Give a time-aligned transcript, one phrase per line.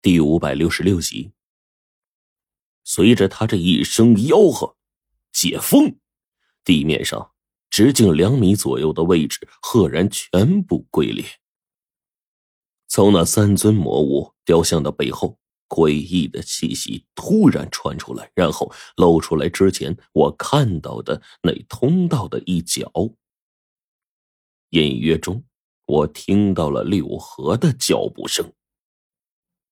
[0.00, 1.32] 第五百六十六集。
[2.84, 4.76] 随着他这一声吆喝，
[5.32, 5.98] 解封，
[6.64, 7.32] 地面上
[7.68, 11.24] 直径两米左右的位置赫然全部龟裂。
[12.86, 15.38] 从那三尊魔物雕像的背后，
[15.68, 22.90] 诡异的气息突然传出来，然后露出来之前我看到的那通道的一角。
[24.70, 25.44] 隐约中，
[25.86, 28.50] 我听到了柳河的脚步声。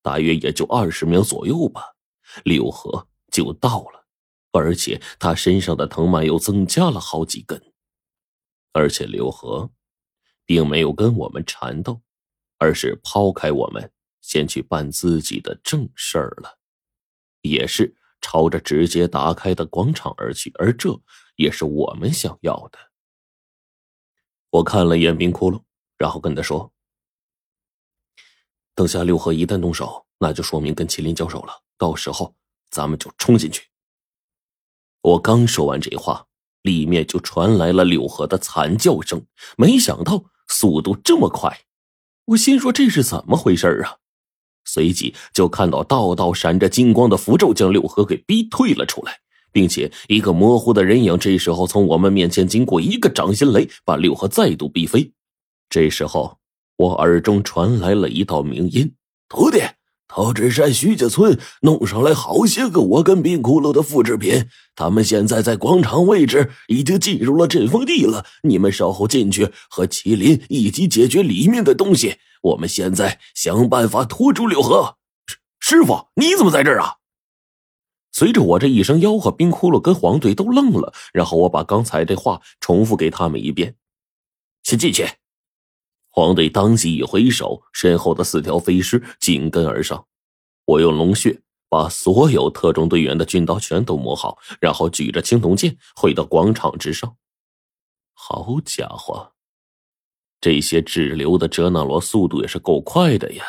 [0.06, 1.96] 大约也就二十秒左右吧，
[2.44, 4.06] 柳河就到了，
[4.52, 7.60] 而且他身上的藤蔓又增加了好几根。
[8.72, 9.68] 而且柳河，
[10.44, 12.00] 并没有跟我们缠斗，
[12.56, 16.56] 而是抛开我们，先去办自己的正事儿了，
[17.40, 20.96] 也是朝着直接打开的广场而去，而这
[21.34, 22.78] 也是我们想要的。
[24.50, 25.60] 我看了眼冰窟窿，
[25.98, 26.72] 然后跟他说。
[28.76, 31.62] 等下六合一旦动手，那就说明跟麒麟交手了。
[31.78, 32.34] 到时候
[32.70, 33.62] 咱们就冲进去。
[35.00, 36.26] 我刚说完这话，
[36.60, 39.24] 里面就传来了柳河的惨叫声。
[39.56, 41.60] 没想到速度这么快，
[42.26, 43.96] 我心说这是怎么回事啊？
[44.66, 49.20] 随即就看到道道闪着金光的符咒将柳河给逼退了出来，
[49.52, 55.14] 并且一个模糊的人影这时候从我们面前经过，一个掌心雷把柳河再度逼飞。
[55.70, 56.35] 这时候。
[56.76, 58.94] 我耳中传来了一道鸣音
[59.28, 59.60] ：“徒弟，
[60.08, 68.26] 桃枝山徐家村弄上来好些个我跟冰骷髅的复制品，他们现在在广场位置已经进入了阵风地了。
[68.42, 72.16] 你们稍后进去和麒麟一起解决里面的东西。
[72.42, 74.96] 我们现在想办法拖住柳河。
[75.58, 76.96] 师傅，你怎么在这儿啊？”
[78.12, 83.76] 随着我这一声吆喝，冰骷髅跟黄队都愣了，然后我把刚才这话重复给他们一遍
[84.62, 85.06] ：“先进去。”
[86.16, 90.06] 黄队当即一挥手，身后的四条飞尸紧跟而上。
[90.64, 97.16] 我用龙血把所有特种队员的军刀全都磨好，然后举着青铜剑回到广场之上。
[98.14, 99.32] 好家伙，
[100.40, 103.44] 这些滞留的哲那罗速度也是够快的呀！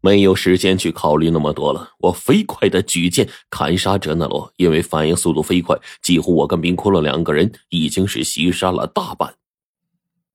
[0.00, 4.50] 没有时间去考虑那么多了，我飞快的举剑砍杀哲那罗。
[4.56, 9.34] 因为反应速度飞快，几乎我跟冰骷髅两个人已经是袭杀了大半。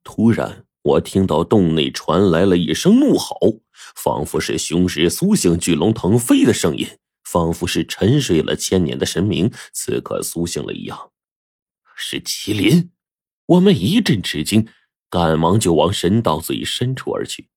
[0.04, 0.65] 突然。
[0.86, 3.62] 我听到洞内传来了一声怒吼，
[3.96, 6.88] 仿佛是雄狮苏醒、巨龙腾飞的声音，
[7.24, 11.10] 仿佛是沉睡了千年的神明此刻苏醒了一样。
[11.96, 12.92] 是麒麟！
[13.48, 14.68] 我们一阵吃惊，
[15.10, 17.50] 赶忙就往神道最深处而去。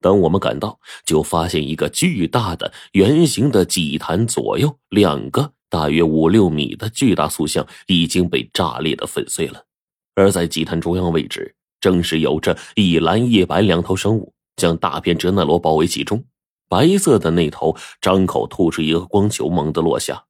[0.00, 9.66] 等我们赶到，就发现一个巨大的圆形的祭坛左右两个大约五六米的巨大塑像已经被炸裂的粉碎了，
[10.14, 11.56] 而在祭坛中央位置。
[11.80, 16.24] 正是有着一蓝一白两头生物，将大片哲那罗包围其中。
[16.68, 20.26] 白色的那头张口吐出一个光球，猛地落下，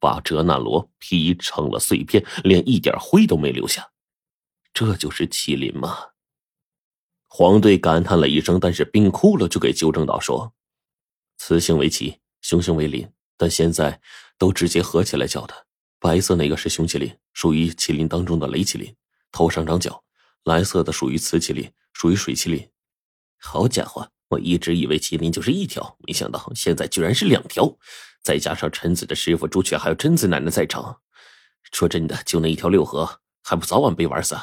[0.00, 3.90] 把哲那罗劈成了碎片，连一点灰都没留下。
[4.74, 5.96] 这就是麒麟吗？
[7.28, 10.52] 黄队感叹了一声，但是冰哭了，就给纠正道说
[11.38, 14.00] ：“雌性为麒，雄性为麟，但现在
[14.38, 15.54] 都直接合起来叫的。
[16.00, 18.94] 白色那个是雄麒麟，属于麒麟当中的雷麒麟，
[19.30, 20.02] 头上长角。”
[20.46, 22.68] 蓝色的属于瓷麒麟，属于水麒麟。
[23.40, 27.76] 好家伙，我一直以为麒麟就是一条，没想到现在居然是两条。
[28.22, 31.00] 再加上陈子的师傅朱雀还有贞子奶奶在场，
[31.72, 34.36] 说真的，就那一条六合，还不早晚被玩死？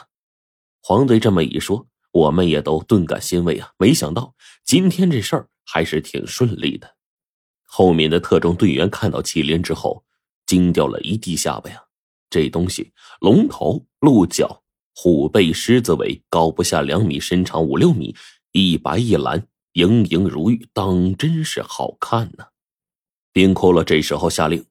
[0.82, 3.72] 黄队这么一说，我们也都顿感欣慰啊！
[3.78, 6.98] 没想到今天这事儿还是挺顺利的。
[7.64, 10.04] 后面的特种队员看到麒麟之后，
[10.46, 11.82] 惊掉了一地下巴呀！
[12.30, 14.63] 这东西，龙头鹿角。
[14.96, 18.16] 虎背狮子尾，高不下两米，身长五六米，
[18.52, 22.46] 一白一蓝，莹莹如玉，当真是好看呢。
[23.32, 24.66] 冰骷髅这时候下令：“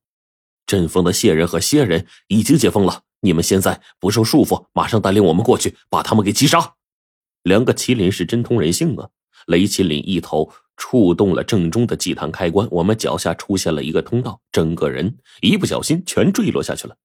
[0.67, 6.75] 阵风的蟹人和蝎人已经解封了，你们现在不受束缚，马上带领我们过去，把他们给击杀。”
[7.43, 9.09] 两个麒麟是真通人性啊！
[9.47, 16.97] 雷麒麟一头触动了正中的祭坛开关，我们脚下出现了一个通道，整个人一不小心全坠落下去了。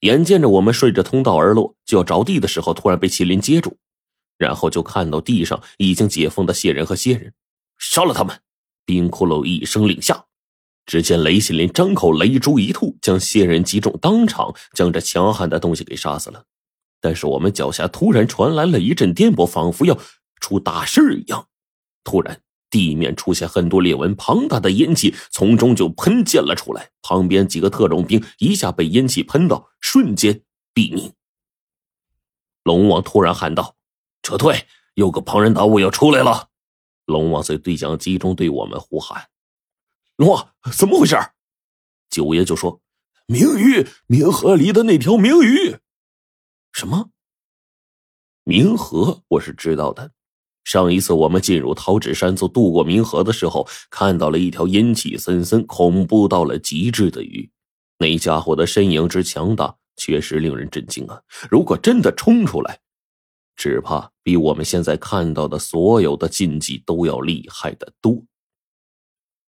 [0.00, 3.76] 眼见着我们顺着通道而落，就要着地的时候，突然被麒麟接住，
[4.38, 7.32] 然后就看到地上已经解封的蟹人和蝎人，
[7.78, 8.40] 杀了他们！
[8.86, 10.24] 冰骷髅一声令下，
[10.86, 16.44] 只见雷麒麟张口雷珠一吐，将蝎人击中，当场将这强悍的东西给杀死了。
[17.00, 19.98] 但是我们脚下突然传来了一阵颠簸，仿佛要
[20.40, 21.46] 出大事一样，
[22.02, 22.40] 突然。
[22.70, 26.90] 地面出现很多裂纹，庞大的烟气从中就喷溅了出来。
[27.02, 31.12] 旁边几个特种兵一下被烟气喷到，瞬间毙命。
[32.62, 33.76] 龙王突然喊道
[34.22, 34.66] ：“撤退！
[34.94, 36.48] 有个庞然大物要出来了！”
[37.06, 39.28] 龙王在对讲机中对我们呼喊
[40.16, 41.16] ：“龙王，怎么回事？”
[42.08, 42.80] 九爷就说
[43.26, 45.78] ：“明鱼，冥河里的那条明鱼。”
[46.72, 47.10] 什么？
[48.44, 49.24] 冥河？
[49.28, 50.12] 我是知道的。
[50.70, 57.50] 上一次我们进入桃纸山做渡过冥河的时候，看到了一条阴气森森、恐怖到了极致的鱼。
[57.98, 61.20] 那家伙的身影之强大，确实令人震惊啊！
[61.50, 62.78] 如果真的冲出来，
[63.56, 68.22] 只怕比我们现在看到的所有的禁忌都要厉害的多。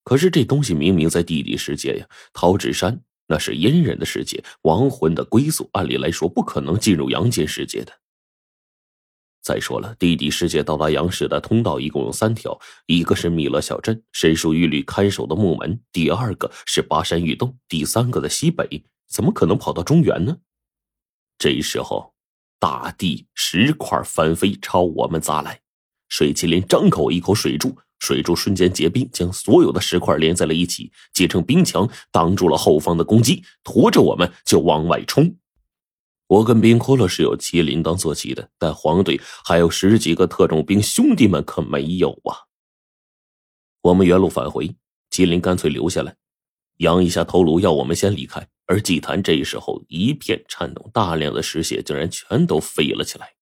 [0.06, 2.98] 可是这东西明明在地底世界呀，桃纸山
[3.28, 7.92] 那是阴人的世界，亡魂的归宿，按理来说不可能进入阳间世界的。
[9.42, 18.84] 再说了，地底世界到达阳世的通道一共有三条，一个是弥勒小镇，神树玉律看守的木门；第二个是巴山玉洞；第三个在西北。
[19.10, 20.38] 怎么可能跑到中原呢？
[21.38, 22.14] 这时候，
[22.60, 25.60] 大地石块翻飞，朝我们砸来。
[26.08, 35.36] 水麒麟张口一口水柱，水柱瞬间结冰，将所有的石块连在了一起，结成冰墙，挡住了后方的攻击，驮着我们就往外冲。
[36.32, 42.48] 我跟冰骷髅是有麒麟当坐骑的，但黄队还有十几个特种兵兄弟们可没有啊。
[43.82, 44.74] 我们原路返回，
[45.10, 46.16] 麒麟干脆留下来，
[46.78, 48.48] 扬一下头颅，要我们先离开。
[48.66, 53.34] 而祭坛这时候一片颤动，大量的石屑竟然全都飞了起来。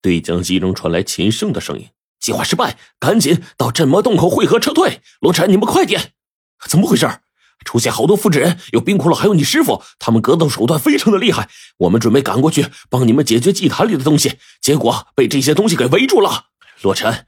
[0.00, 1.88] 对讲机中传来秦胜的声音
[2.22, 6.12] ：“计划失败，赶紧到镇魔洞口汇合撤退。”罗晨，你们快点！
[6.68, 7.04] 怎么回事？
[7.64, 11.48] 出现好多复制人，有冰骷髅，还有你师傅，他们格斗手段非常的厉害。
[11.78, 16.46] 我们准备赶过去帮你们解决祭坛里的东西，结果被这些东西给围住了。
[16.82, 17.26] 洛尘，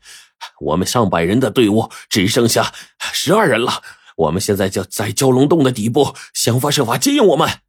[0.61, 3.83] 我们上百人的队伍只剩下十二人了，
[4.17, 7.61] 我们现在就在蛟龙洞的底部，想方设法接应我们。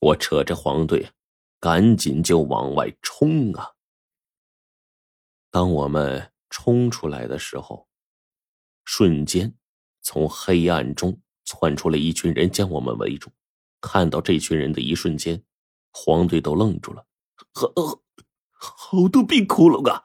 [0.00, 1.10] 我扯着黄队，
[1.60, 3.70] 赶紧就往外冲啊！
[5.50, 7.88] 当我们冲出来的时候，
[8.84, 9.54] 瞬间
[10.02, 11.20] 从黑暗中。
[11.50, 13.28] 窜出来一群人将我们围住，
[13.80, 15.42] 看到这群人的一瞬间，
[15.90, 17.04] 黄队都愣住了。
[17.52, 17.72] 好，
[18.52, 20.04] 好多冰窟窿啊！